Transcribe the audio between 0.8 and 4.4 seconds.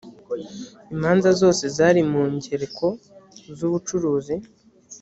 imanza zose zari mu ngereko z ubucuruzi